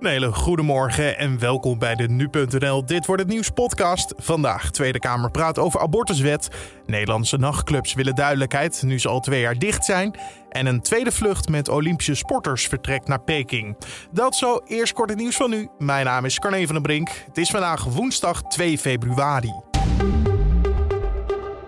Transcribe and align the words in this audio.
Een 0.00 0.06
hele 0.06 0.32
goedemorgen 0.32 1.18
en 1.18 1.38
welkom 1.38 1.78
bij 1.78 1.94
de 1.94 2.08
Nu.nl 2.08 2.86
Dit 2.86 3.06
wordt 3.06 3.22
het 3.22 3.30
Nieuws 3.30 3.50
podcast. 3.50 4.14
Vandaag 4.16 4.70
Tweede 4.70 4.98
Kamer 4.98 5.30
praat 5.30 5.58
over 5.58 5.80
abortuswet. 5.80 6.48
Nederlandse 6.86 7.36
nachtclubs 7.36 7.94
willen 7.94 8.14
duidelijkheid 8.14 8.82
nu 8.82 8.98
ze 8.98 9.08
al 9.08 9.20
twee 9.20 9.40
jaar 9.40 9.58
dicht 9.58 9.84
zijn. 9.84 10.18
En 10.48 10.66
een 10.66 10.80
tweede 10.80 11.12
vlucht 11.12 11.48
met 11.48 11.68
Olympische 11.68 12.14
sporters 12.14 12.66
vertrekt 12.66 13.08
naar 13.08 13.20
Peking. 13.22 13.76
Dat 14.12 14.36
zo, 14.36 14.60
eerst 14.66 14.92
kort 14.92 15.10
het 15.10 15.18
nieuws 15.18 15.36
van 15.36 15.50
nu. 15.50 15.68
Mijn 15.78 16.04
naam 16.04 16.24
is 16.24 16.38
Carne 16.38 16.64
van 16.64 16.74
den 16.74 16.82
Brink. 16.82 17.08
Het 17.26 17.38
is 17.38 17.50
vandaag 17.50 17.84
woensdag 17.84 18.42
2 18.42 18.78
februari. 18.78 19.52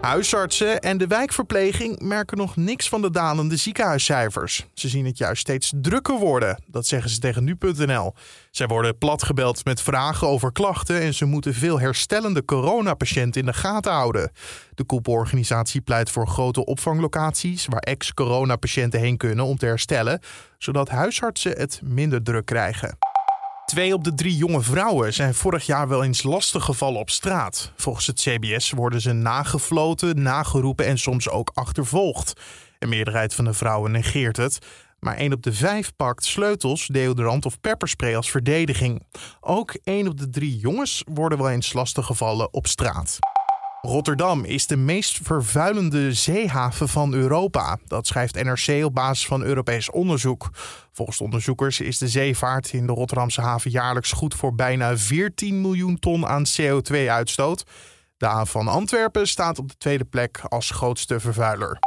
Huisartsen 0.00 0.80
en 0.80 0.98
de 0.98 1.06
wijkverpleging 1.06 2.00
merken 2.00 2.36
nog 2.36 2.56
niks 2.56 2.88
van 2.88 3.02
de 3.02 3.10
dalende 3.10 3.56
ziekenhuiscijfers. 3.56 4.66
Ze 4.74 4.88
zien 4.88 5.04
het 5.06 5.18
juist 5.18 5.40
steeds 5.40 5.72
drukker 5.76 6.18
worden, 6.18 6.62
dat 6.66 6.86
zeggen 6.86 7.10
ze 7.10 7.18
tegen 7.18 7.44
nu.nl. 7.44 8.14
Zij 8.50 8.66
worden 8.66 8.98
platgebeld 8.98 9.64
met 9.64 9.82
vragen 9.82 10.28
over 10.28 10.52
klachten 10.52 11.00
en 11.00 11.14
ze 11.14 11.24
moeten 11.24 11.54
veel 11.54 11.80
herstellende 11.80 12.44
coronapatiënten 12.44 13.40
in 13.40 13.46
de 13.46 13.52
gaten 13.52 13.92
houden. 13.92 14.32
De 14.74 14.84
koepelorganisatie 14.84 15.80
pleit 15.80 16.10
voor 16.10 16.28
grote 16.28 16.64
opvanglocaties 16.64 17.66
waar 17.66 17.80
ex-coronapatiënten 17.80 19.00
heen 19.00 19.16
kunnen 19.16 19.44
om 19.44 19.56
te 19.56 19.66
herstellen, 19.66 20.20
zodat 20.58 20.88
huisartsen 20.88 21.52
het 21.58 21.80
minder 21.84 22.22
druk 22.22 22.46
krijgen. 22.46 23.09
Twee 23.70 23.94
op 23.94 24.04
de 24.04 24.14
drie 24.14 24.36
jonge 24.36 24.60
vrouwen 24.60 25.12
zijn 25.12 25.34
vorig 25.34 25.66
jaar 25.66 25.88
wel 25.88 26.04
eens 26.04 26.22
lastig 26.22 26.64
gevallen 26.64 27.00
op 27.00 27.10
straat. 27.10 27.72
Volgens 27.76 28.06
het 28.06 28.20
CBS 28.20 28.70
worden 28.70 29.00
ze 29.00 29.12
nagefloten, 29.12 30.22
nageroepen 30.22 30.86
en 30.86 30.98
soms 30.98 31.28
ook 31.28 31.50
achtervolgd. 31.54 32.32
Een 32.78 32.88
meerderheid 32.88 33.34
van 33.34 33.44
de 33.44 33.52
vrouwen 33.52 33.90
negeert 33.90 34.36
het. 34.36 34.58
Maar 35.00 35.16
één 35.16 35.32
op 35.32 35.42
de 35.42 35.52
vijf 35.52 35.92
pakt 35.96 36.24
sleutels, 36.24 36.86
deodorant 36.86 37.46
of 37.46 37.60
pepperspray 37.60 38.16
als 38.16 38.30
verdediging. 38.30 39.02
Ook 39.40 39.76
één 39.84 40.08
op 40.08 40.18
de 40.18 40.30
drie 40.30 40.56
jongens 40.56 41.04
worden 41.06 41.38
wel 41.38 41.50
eens 41.50 41.72
lastig 41.72 42.06
gevallen 42.06 42.52
op 42.52 42.66
straat. 42.66 43.18
Rotterdam 43.82 44.44
is 44.44 44.66
de 44.66 44.76
meest 44.76 45.18
vervuilende 45.22 46.12
zeehaven 46.12 46.88
van 46.88 47.12
Europa. 47.12 47.78
Dat 47.86 48.06
schrijft 48.06 48.42
NRC 48.42 48.84
op 48.84 48.94
basis 48.94 49.26
van 49.26 49.42
Europees 49.42 49.90
onderzoek. 49.90 50.50
Volgens 50.92 51.20
onderzoekers 51.20 51.80
is 51.80 51.98
de 51.98 52.08
zeevaart 52.08 52.72
in 52.72 52.86
de 52.86 52.92
Rotterdamse 52.92 53.40
haven 53.40 53.70
jaarlijks 53.70 54.12
goed 54.12 54.34
voor 54.34 54.54
bijna 54.54 54.96
14 54.96 55.60
miljoen 55.60 55.98
ton 55.98 56.26
aan 56.26 56.44
CO2-uitstoot. 56.60 57.64
De 58.16 58.26
haven 58.26 58.46
van 58.46 58.68
Antwerpen 58.68 59.28
staat 59.28 59.58
op 59.58 59.68
de 59.68 59.76
tweede 59.78 60.04
plek 60.04 60.40
als 60.48 60.70
grootste 60.70 61.20
vervuiler. 61.20 61.78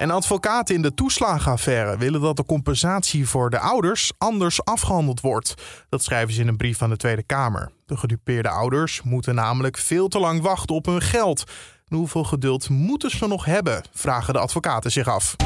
En 0.00 0.10
advocaten 0.10 0.74
in 0.74 0.82
de 0.82 0.94
toeslagenaffaire 0.94 1.96
willen 1.96 2.20
dat 2.20 2.36
de 2.36 2.44
compensatie 2.44 3.28
voor 3.28 3.50
de 3.50 3.58
ouders 3.58 4.12
anders 4.18 4.64
afgehandeld 4.64 5.20
wordt. 5.20 5.54
Dat 5.88 6.02
schrijven 6.02 6.34
ze 6.34 6.40
in 6.40 6.48
een 6.48 6.56
brief 6.56 6.82
aan 6.82 6.90
de 6.90 6.96
Tweede 6.96 7.22
Kamer. 7.22 7.70
De 7.86 7.96
gedupeerde 7.96 8.48
ouders 8.48 9.02
moeten 9.02 9.34
namelijk 9.34 9.76
veel 9.76 10.08
te 10.08 10.18
lang 10.18 10.42
wachten 10.42 10.74
op 10.74 10.86
hun 10.86 11.00
geld. 11.00 11.44
hoeveel 11.88 12.24
geduld 12.24 12.68
moeten 12.68 13.10
ze 13.10 13.26
nog 13.26 13.44
hebben? 13.44 13.82
Vragen 13.92 14.32
de 14.32 14.38
advocaten 14.38 14.90
zich 14.90 15.08
af. 15.08 15.36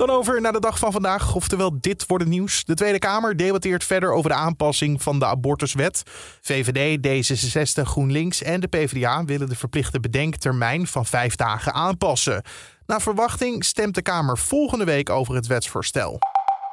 Dan 0.00 0.10
over 0.10 0.40
naar 0.40 0.52
de 0.52 0.60
dag 0.60 0.78
van 0.78 0.92
vandaag, 0.92 1.34
oftewel 1.34 1.80
dit 1.80 2.06
wordt 2.06 2.24
het 2.24 2.32
nieuws. 2.32 2.64
De 2.64 2.74
Tweede 2.74 2.98
Kamer 2.98 3.36
debatteert 3.36 3.84
verder 3.84 4.12
over 4.12 4.30
de 4.30 4.36
aanpassing 4.36 5.02
van 5.02 5.18
de 5.18 5.26
abortuswet. 5.26 6.02
VVD, 6.40 6.98
D66, 7.06 7.82
GroenLinks 7.82 8.42
en 8.42 8.60
de 8.60 8.66
PvdA 8.66 9.24
willen 9.24 9.48
de 9.48 9.56
verplichte 9.56 10.00
bedenktermijn 10.00 10.86
van 10.86 11.06
vijf 11.06 11.36
dagen 11.36 11.74
aanpassen. 11.74 12.42
Naar 12.86 13.00
verwachting 13.00 13.64
stemt 13.64 13.94
de 13.94 14.02
Kamer 14.02 14.38
volgende 14.38 14.84
week 14.84 15.10
over 15.10 15.34
het 15.34 15.46
wetsvoorstel. 15.46 16.18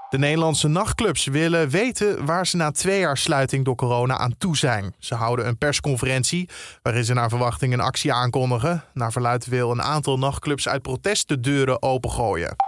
De 0.09 0.17
Nederlandse 0.17 0.67
nachtclubs 0.67 1.25
willen 1.25 1.70
weten 1.70 2.25
waar 2.25 2.48
ze 2.48 2.58
na 2.58 2.72
twee 2.72 3.00
jaar 3.00 3.17
sluiting 3.17 3.66
door 3.66 3.75
corona 3.75 4.17
aan 4.17 4.38
toe 4.38 4.58
zijn. 4.58 4.95
Ze 5.00 5.16
houden 5.16 5.48
een 5.48 5.58
persconferentie 5.58 6.50
waarin 6.81 7.05
ze 7.05 7.14
naar 7.14 7.30
verwachting 7.30 7.73
een 7.73 7.80
actie 7.80 8.14
aankondigen. 8.14 8.83
Naar 8.94 9.11
verluid 9.11 9.45
wil 9.45 9.71
een 9.71 9.83
aantal 9.83 10.17
nachtclubs 10.17 10.67
uit 10.67 10.82
protest 10.82 11.27
de 11.27 11.39
deuren 11.39 11.82
opengooien. 11.82 12.67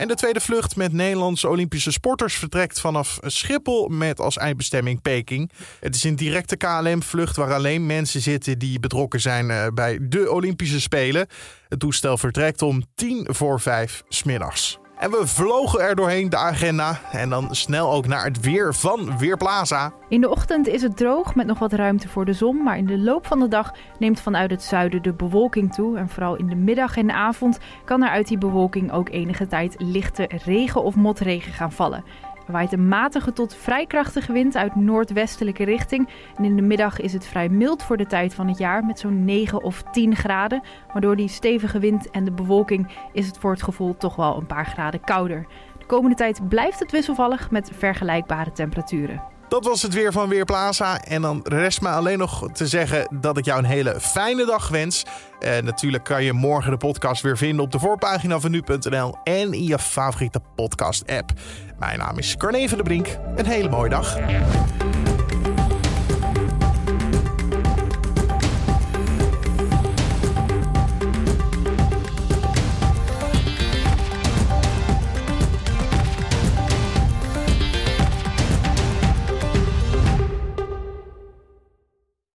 En 0.00 0.08
de 0.08 0.14
tweede 0.14 0.40
vlucht 0.40 0.76
met 0.76 0.92
Nederlandse 0.92 1.48
Olympische 1.48 1.92
sporters 1.92 2.34
vertrekt 2.34 2.80
vanaf 2.80 3.18
Schiphol 3.22 3.88
met 3.88 4.20
als 4.20 4.36
eindbestemming 4.36 5.02
Peking. 5.02 5.50
Het 5.80 5.94
is 5.94 6.04
een 6.04 6.16
directe 6.16 6.56
KLM-vlucht 6.56 7.36
waar 7.36 7.54
alleen 7.54 7.86
mensen 7.86 8.20
zitten 8.20 8.58
die 8.58 8.80
betrokken 8.80 9.20
zijn 9.20 9.50
eh, 9.50 9.66
bij 9.74 9.98
de 10.02 10.30
Olympische 10.30 10.80
Spelen. 10.80 11.26
Het 11.68 11.80
toestel 11.80 12.18
vertrekt 12.18 12.62
om 12.62 12.82
tien 12.94 13.26
voor 13.30 13.60
vijf 13.60 14.02
smiddags. 14.08 14.78
En 15.00 15.10
we 15.10 15.26
vlogen 15.26 15.80
er 15.80 15.94
doorheen 15.94 16.28
de 16.28 16.36
agenda. 16.36 17.00
En 17.12 17.28
dan 17.28 17.54
snel 17.54 17.92
ook 17.92 18.06
naar 18.06 18.24
het 18.24 18.40
weer 18.40 18.74
van 18.74 19.18
Weerplaza. 19.18 19.92
In 20.08 20.20
de 20.20 20.28
ochtend 20.28 20.66
is 20.66 20.82
het 20.82 20.96
droog 20.96 21.34
met 21.34 21.46
nog 21.46 21.58
wat 21.58 21.72
ruimte 21.72 22.08
voor 22.08 22.24
de 22.24 22.32
zon. 22.32 22.62
Maar 22.62 22.78
in 22.78 22.86
de 22.86 22.98
loop 22.98 23.26
van 23.26 23.40
de 23.40 23.48
dag 23.48 23.74
neemt 23.98 24.20
vanuit 24.20 24.50
het 24.50 24.62
zuiden 24.62 25.02
de 25.02 25.12
bewolking 25.12 25.74
toe. 25.74 25.98
En 25.98 26.08
vooral 26.08 26.36
in 26.36 26.46
de 26.46 26.54
middag 26.54 26.96
en 26.96 27.06
de 27.06 27.12
avond 27.12 27.58
kan 27.84 28.02
er 28.02 28.10
uit 28.10 28.28
die 28.28 28.38
bewolking 28.38 28.92
ook 28.92 29.08
enige 29.08 29.46
tijd 29.46 29.74
lichte 29.78 30.28
regen 30.44 30.82
of 30.82 30.94
motregen 30.94 31.52
gaan 31.52 31.72
vallen. 31.72 32.04
Waait 32.50 32.72
een 32.72 32.88
matige 32.88 33.32
tot 33.32 33.54
vrij 33.54 33.86
krachtige 33.86 34.32
wind 34.32 34.56
uit 34.56 34.74
noordwestelijke 34.74 35.64
richting. 35.64 36.08
En 36.36 36.44
in 36.44 36.56
de 36.56 36.62
middag 36.62 37.00
is 37.00 37.12
het 37.12 37.26
vrij 37.26 37.48
mild 37.48 37.82
voor 37.82 37.96
de 37.96 38.06
tijd 38.06 38.34
van 38.34 38.48
het 38.48 38.58
jaar 38.58 38.84
met 38.84 38.98
zo'n 38.98 39.24
9 39.24 39.62
of 39.62 39.82
10 39.82 40.16
graden. 40.16 40.62
Maar 40.92 41.02
door 41.02 41.16
die 41.16 41.28
stevige 41.28 41.78
wind 41.78 42.10
en 42.10 42.24
de 42.24 42.32
bewolking 42.32 42.88
is 43.12 43.26
het 43.26 43.38
voor 43.38 43.50
het 43.50 43.62
gevoel 43.62 43.96
toch 43.96 44.16
wel 44.16 44.36
een 44.36 44.46
paar 44.46 44.66
graden 44.66 45.00
kouder. 45.00 45.46
De 45.78 45.86
komende 45.86 46.16
tijd 46.16 46.48
blijft 46.48 46.78
het 46.78 46.90
wisselvallig 46.90 47.50
met 47.50 47.70
vergelijkbare 47.74 48.52
temperaturen. 48.52 49.29
Dat 49.50 49.64
was 49.64 49.82
het 49.82 49.94
weer 49.94 50.12
van 50.12 50.28
Weerplaza. 50.28 51.00
En 51.04 51.22
dan 51.22 51.40
rest 51.44 51.80
me 51.80 51.88
alleen 51.88 52.18
nog 52.18 52.48
te 52.52 52.66
zeggen 52.66 53.18
dat 53.20 53.38
ik 53.38 53.44
jou 53.44 53.58
een 53.58 53.64
hele 53.64 54.00
fijne 54.00 54.44
dag 54.46 54.68
wens. 54.68 55.04
En 55.40 55.64
natuurlijk 55.64 56.04
kan 56.04 56.24
je 56.24 56.32
morgen 56.32 56.70
de 56.70 56.76
podcast 56.76 57.22
weer 57.22 57.36
vinden 57.36 57.64
op 57.64 57.72
de 57.72 57.78
voorpagina 57.78 58.40
van 58.40 58.50
nu.nl 58.50 59.16
en 59.24 59.52
in 59.52 59.64
je 59.64 59.78
favoriete 59.78 60.40
podcast-app. 60.54 61.32
Mijn 61.78 61.98
naam 61.98 62.18
is 62.18 62.36
Carne 62.36 62.68
van 62.68 62.78
der 62.78 62.86
Brink. 62.86 63.18
Een 63.36 63.46
hele 63.46 63.68
mooie 63.68 63.90
dag. 63.90 64.18